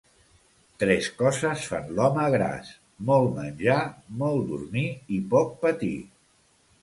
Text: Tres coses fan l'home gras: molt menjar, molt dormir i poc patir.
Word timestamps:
Tres 0.83 1.09
coses 1.17 1.65
fan 1.73 1.91
l'home 1.99 2.23
gras: 2.35 2.71
molt 3.11 3.29
menjar, 3.35 3.77
molt 4.23 4.49
dormir 4.53 4.87
i 5.17 5.19
poc 5.35 5.55
patir. 5.67 5.95